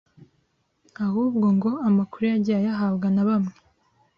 [1.05, 3.53] ahubwo ngo amakuru yagiye ayahabwa na bamwe